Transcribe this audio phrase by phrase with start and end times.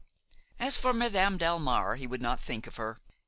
[0.59, 2.97] As for Madame Delmare, he would not think of her.